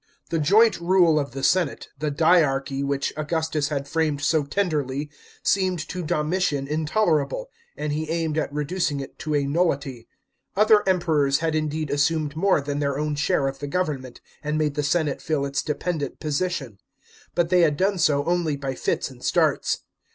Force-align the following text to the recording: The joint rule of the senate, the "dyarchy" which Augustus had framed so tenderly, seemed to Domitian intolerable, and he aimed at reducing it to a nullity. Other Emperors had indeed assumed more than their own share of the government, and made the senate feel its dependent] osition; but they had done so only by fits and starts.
The 0.31 0.39
joint 0.39 0.79
rule 0.81 1.19
of 1.19 1.33
the 1.33 1.43
senate, 1.43 1.89
the 1.99 2.09
"dyarchy" 2.09 2.83
which 2.83 3.13
Augustus 3.15 3.69
had 3.69 3.87
framed 3.87 4.19
so 4.21 4.43
tenderly, 4.43 5.11
seemed 5.43 5.77
to 5.89 6.01
Domitian 6.01 6.67
intolerable, 6.67 7.51
and 7.77 7.93
he 7.93 8.09
aimed 8.09 8.35
at 8.39 8.51
reducing 8.51 8.99
it 8.99 9.19
to 9.19 9.35
a 9.35 9.45
nullity. 9.45 10.07
Other 10.55 10.81
Emperors 10.89 11.37
had 11.37 11.53
indeed 11.53 11.91
assumed 11.91 12.35
more 12.35 12.61
than 12.61 12.79
their 12.79 12.97
own 12.97 13.13
share 13.13 13.47
of 13.47 13.59
the 13.59 13.67
government, 13.67 14.21
and 14.43 14.57
made 14.57 14.73
the 14.73 14.81
senate 14.81 15.21
feel 15.21 15.45
its 15.45 15.61
dependent] 15.61 16.19
osition; 16.21 16.79
but 17.35 17.49
they 17.49 17.61
had 17.61 17.77
done 17.77 17.99
so 17.99 18.23
only 18.25 18.57
by 18.57 18.73
fits 18.73 19.11
and 19.11 19.23
starts. 19.23 19.81